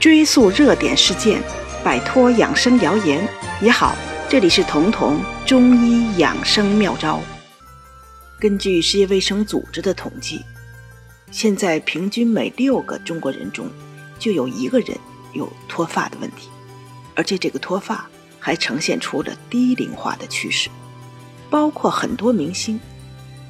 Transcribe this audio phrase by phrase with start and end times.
[0.00, 1.42] 追溯热点事件，
[1.84, 3.28] 摆脱养生谣言。
[3.60, 3.94] 你好，
[4.30, 7.20] 这里是彤彤中医养生妙招。
[8.38, 10.42] 根据世界卫生组织的统计，
[11.30, 13.68] 现在平均每六个中国人中
[14.18, 14.96] 就有一个人
[15.34, 16.48] 有脱发的问题，
[17.14, 18.08] 而且这个脱发
[18.38, 20.70] 还呈现出了低龄化的趋势，
[21.50, 22.80] 包括很多明星，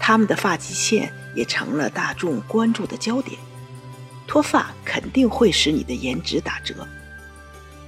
[0.00, 3.38] 他们的发际线也成了大众关注的焦点。
[4.26, 6.86] 脱发肯定会使你的颜值打折，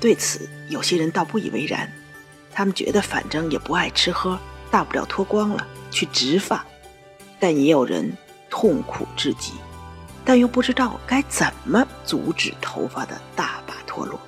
[0.00, 1.92] 对此有些人倒不以为然，
[2.52, 4.38] 他们觉得反正也不爱吃喝，
[4.70, 6.64] 大不了脱光了去植发。
[7.38, 8.16] 但也有人
[8.48, 9.52] 痛苦至极，
[10.24, 14.20] 但又不知道该怎么阻止头发的大把脱落。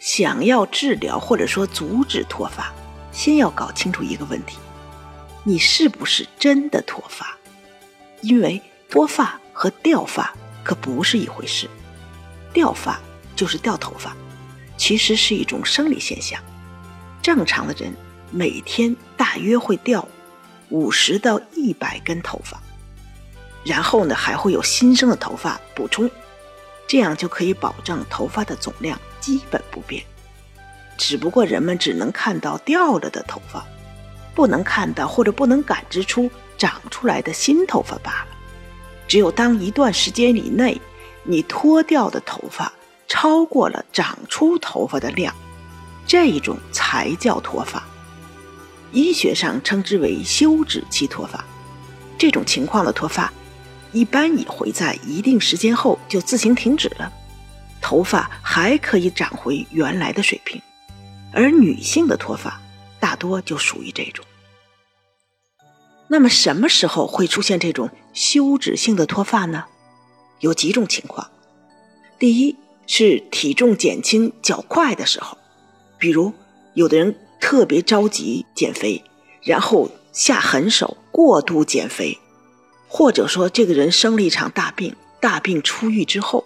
[0.00, 2.72] 想要治疗或者说阻止脱发，
[3.10, 4.58] 先要搞清楚一个问题：
[5.44, 7.36] 你是不是真的脱发？
[8.20, 10.34] 因为脱发和掉发。
[10.68, 11.66] 可不是一回事，
[12.52, 13.00] 掉发
[13.34, 14.14] 就是掉头发，
[14.76, 16.38] 其实是一种生理现象。
[17.22, 17.90] 正常的人
[18.30, 20.06] 每天大约会掉
[20.68, 22.60] 五十到一百根头发，
[23.64, 26.10] 然后呢还会有新生的头发补充，
[26.86, 30.04] 这样就可以保证头发的总量基本不变。
[30.98, 33.64] 只不过人们只能看到掉了的头发，
[34.34, 38.37] 不能看到或者不能感知出长出来的新头发罢了。
[39.08, 40.80] 只有当一段时间以内，
[41.24, 42.72] 你脱掉的头发
[43.08, 45.34] 超过了长出头发的量，
[46.06, 47.82] 这一种才叫脱发。
[48.92, 51.44] 医学上称之为休止期脱发。
[52.16, 53.32] 这种情况的脱发，
[53.92, 57.12] 一般也会在一定时间后就自行停止了，
[57.80, 60.60] 头发还可以长回原来的水平。
[61.32, 62.60] 而女性的脱发，
[62.98, 64.24] 大多就属于这种。
[66.08, 69.64] 那么什么时候会出现这种休止性的脱发呢？
[70.40, 71.30] 有几种情况。
[72.18, 72.56] 第一
[72.86, 75.36] 是体重减轻较快的时候，
[75.98, 76.32] 比如
[76.74, 79.04] 有的人特别着急减肥，
[79.42, 82.18] 然后下狠手过度减肥，
[82.88, 86.44] 或者说这个人生了一场大病，大病初愈之后，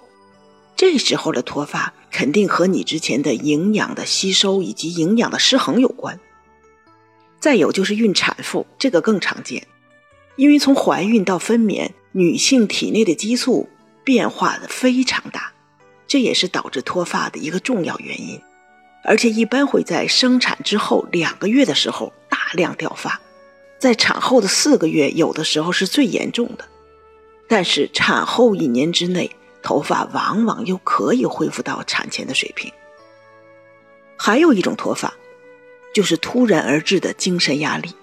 [0.75, 6.19] 这时候的脱发肯定和你之前的营养的吸收以及营养的失衡有关。
[7.43, 9.67] 再有就是孕产妇，这个更常见，
[10.37, 13.69] 因为从怀孕到分娩，女性体内的激素
[14.05, 15.53] 变化的非常大，
[16.07, 18.41] 这也是导致脱发的一个重要原因。
[19.03, 23.21] 而且一般会在生产之后两个月的时候大量掉发，
[23.77, 26.65] 在产后的四个月有的时候是最严重的，
[27.49, 29.29] 但是产后一年之内，
[29.65, 32.73] 头发往往又可以恢复到产前的水平。
[34.17, 35.13] 还有一种脱发。
[35.93, 37.95] 就是突然而至的精神压力，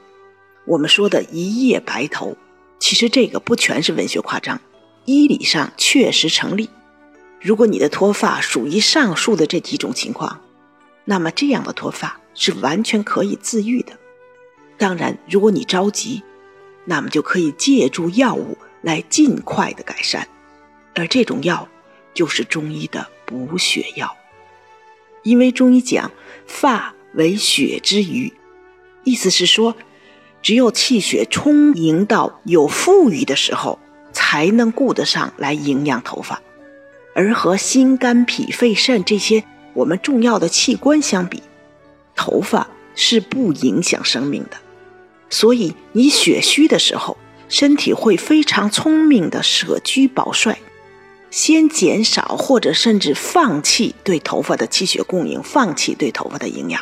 [0.66, 2.38] 我们说的一夜白头，
[2.80, 4.62] 其实这个不全是文学夸张，
[5.06, 6.70] 医理上确实成立。
[7.42, 10.42] 如果你的脱发属于上述的这几种情况，
[11.06, 13.94] 那么这样的脱发是完全可以自愈的。
[14.78, 16.22] 当然，如果你着急，
[16.86, 20.28] 那么就可以借助药物来尽快的改善，
[20.94, 21.68] 而这种药
[22.14, 24.16] 就是中医的补血药，
[25.24, 26.12] 因为中医讲
[26.46, 26.94] 发。
[27.14, 28.32] 为血之余，
[29.04, 29.76] 意思是说，
[30.42, 33.80] 只有气血充盈到有富裕的时候，
[34.12, 36.42] 才能顾得上来营养头发。
[37.16, 39.44] 而和心肝脾肺肾这些
[39.74, 41.42] 我们重要的器官相比，
[42.16, 44.58] 头发是不影响生命的。
[45.30, 47.18] 所以你血虚的时候，
[47.50, 50.60] 身体会非常聪明的舍居保帅，
[51.32, 56.82] 先减少或者甚至放弃对头发的气血供应，放弃对头发的营养。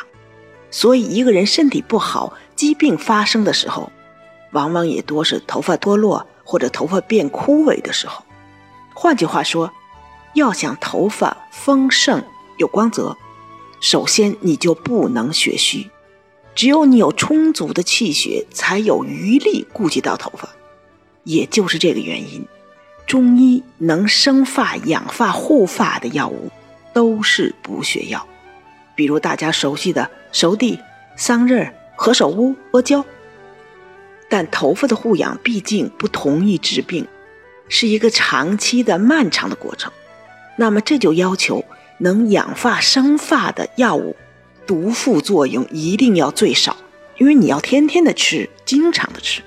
[0.70, 3.90] 所以，一个人身体不好、疾病发生的时候，
[4.52, 8.24] 往往也多是头发脱落或者头发变枯萎的时候。
[8.94, 9.72] 换句话说，
[10.34, 12.22] 要想头发丰盛
[12.58, 13.16] 有光泽，
[13.80, 15.88] 首先你就不能血虚。
[16.54, 20.48] 只有你有充足的气血，才有余力顾及到头发。
[21.24, 22.44] 也就是这个原因，
[23.06, 26.50] 中医能生发、养发、护发的药物，
[26.92, 28.26] 都是补血药。
[28.98, 30.80] 比如大家熟悉的熟地、
[31.14, 33.04] 桑葚、何首乌、阿胶，
[34.28, 37.06] 但头发的护养毕竟不同于治病，
[37.68, 39.92] 是一个长期的漫长的过程。
[40.56, 41.64] 那么这就要求
[41.98, 44.16] 能养发生发的药物，
[44.66, 46.76] 毒副作用一定要最少，
[47.18, 49.42] 因为你要天天的吃，经常的吃。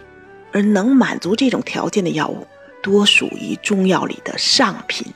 [0.54, 2.48] 而能满足这种条件的药物，
[2.82, 5.14] 多属于中药里的上品。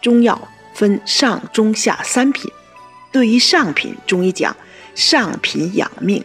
[0.00, 2.50] 中药分上、中、下三品。
[3.18, 4.56] 对于上品，中医讲
[4.94, 6.24] 上品养命，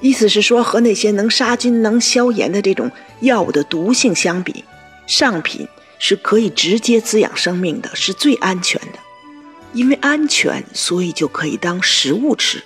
[0.00, 2.90] 意思是说和那些能杀菌、能消炎的这种
[3.20, 4.64] 药物的毒性相比，
[5.06, 5.68] 上品
[5.98, 8.98] 是可以直接滋养生命的，是最安全的。
[9.74, 12.64] 因为安全，所以就可以当食物吃。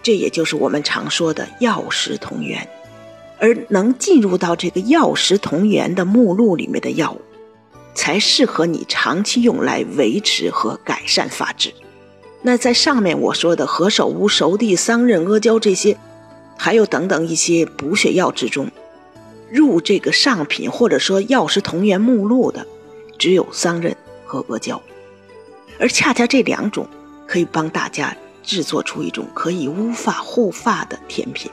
[0.00, 2.68] 这也就是我们常说的药食同源。
[3.40, 7.20] 而能进入到这个药食同源的目录里面的药物，
[7.96, 11.74] 才适合你长期用来维持和改善发质。
[12.46, 15.98] 那在上面我说的何首乌、熟地、桑葚、阿胶这些，
[16.56, 18.70] 还有等等一些补血药之中，
[19.50, 22.64] 入这个上品或者说药食同源目录的，
[23.18, 23.92] 只有桑葚
[24.24, 24.80] 和阿胶。
[25.80, 26.86] 而恰恰这两种
[27.26, 31.50] 可以帮大家制作出一种可以乌发护发的甜品。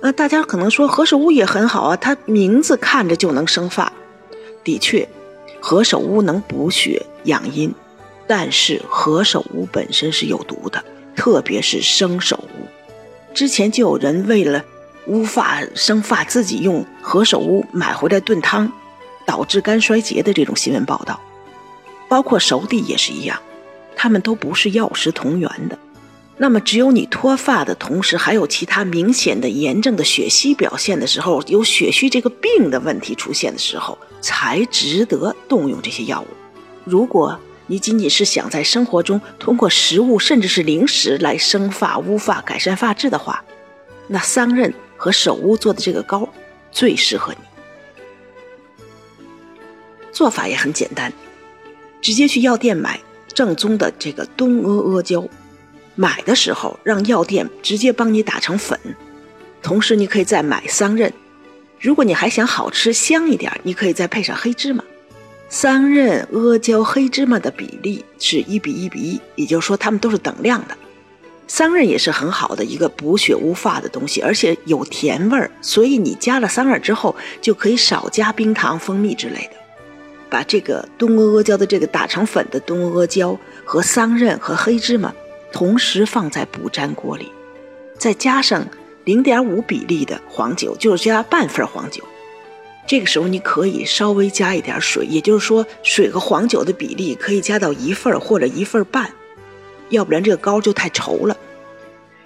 [0.00, 3.92] 呃，大家可能说何首乌也很好啊，它名字看着就能生发。
[4.64, 5.06] 的确，
[5.60, 7.70] 何首乌能补血养阴，
[8.28, 10.84] 但是何首乌本身是有毒的，
[11.16, 12.68] 特别是生首乌。
[13.34, 14.64] 之前就有人为了
[15.06, 18.70] 乌发生发，自己用何首乌买回来炖汤，
[19.26, 21.18] 导致肝衰竭的这种新闻报道。
[22.08, 23.40] 包括熟地也是一样，
[23.96, 25.78] 它们都不是药食同源的。
[26.36, 36.26] 那么，只有你脱发的同时，还有其他明显的炎症的血虚表现的时候，有血虚这个病的问题出现的时候，才值得动用这些药物。
[36.84, 37.38] 如果
[37.68, 43.44] 你仅仅是想在生活中通过食物甚至是零食来生发、乌发、改善发质的话，
[44.08, 46.28] 那桑葚和首乌做的这个膏
[46.72, 47.38] 最适合你。
[50.10, 51.12] 做法也很简单，
[52.00, 52.98] 直接去药店买
[53.32, 55.24] 正宗的这个东阿阿胶。
[55.94, 58.78] 买的时候让药店直接帮你打成粉，
[59.60, 61.12] 同时你可以再买桑葚。
[61.78, 64.82] 如果你还想好吃香一点，你可以再配上黑芝麻。
[65.48, 70.76] 桑葚、阿胶、黑芝麻的比例是一比一比一，也就是说它们都是等量的。
[71.46, 79.52] 桑葚也是很好的一个补血乌发的东西，而且有甜味儿，所以你加了桑葚之后就可以少加冰糖、蜂蜜之类的。
[80.28, 85.12] 把这个东阿阿胶的这个打成粉的东阿阿胶和桑葚和黑芝麻。
[85.50, 87.32] 同时放在补粘锅里，
[87.96, 88.68] 再加上
[89.04, 92.04] 零点五比例的黄酒，就是加半份黄酒。
[92.88, 99.12] 这个时候你可以稍微加一点水，也就是说水和黄酒的比例可以加到一份或者一份半，
[99.90, 101.36] 要不然这个膏就太稠了。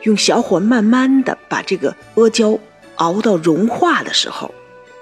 [0.03, 2.57] 用小火慢慢的把这个阿胶
[2.95, 4.55] 熬到融化的时候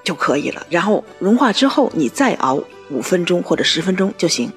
[0.02, 4.50] 就可以了，然后融化之后你再熬五分钟或者十分钟就行。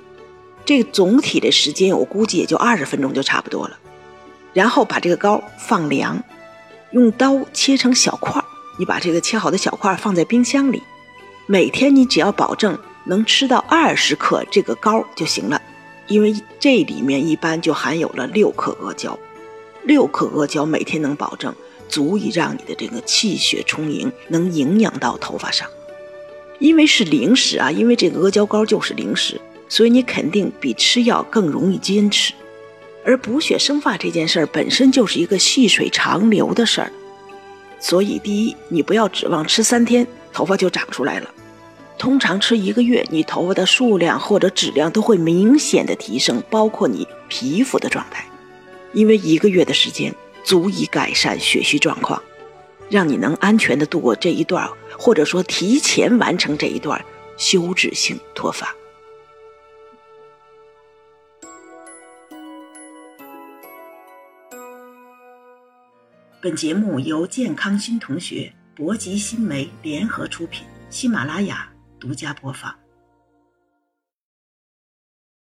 [0.64, 3.78] 这个总体的时间，我估计也就二十分钟就差不多了。
[4.54, 6.24] 然后把这个膏放凉，
[6.92, 8.46] 用刀切成小块儿。
[8.80, 10.82] 你把这个切好的小块放在冰箱里，
[11.46, 15.62] 每天你只要保证能吃到二十克这个膏就行了。
[16.08, 19.18] 因为这里面一般就含有了六克阿胶，
[19.84, 21.54] 六克阿胶每天能保证
[21.88, 25.68] 足以让你的这个气血充盈，能营养到头发上。
[26.60, 29.40] 因为是零食啊，因为这个阿胶膏就是零食。
[29.70, 32.32] 所以你肯定比吃药更容易坚持，
[33.04, 36.92] 而补血生发这件事儿本身就是一个细水长流的事儿，
[37.80, 41.30] 所以第一，你不要指望吃三天头发就长出来了，
[41.98, 48.26] 通常吃一个月，你头发的数量或者质量都会明显的提升，包括你皮肤的状态，
[48.92, 50.14] 因为一个月的时间
[50.44, 52.22] 足以改善血虚状况，
[52.90, 57.00] 让你能安全的度过这一段，或者说提前完成这一段
[57.38, 58.76] 休止性脱发。
[66.42, 72.74] 本节目由健康新同学、博吉新媒联合出品，喜马拉雅独家播放。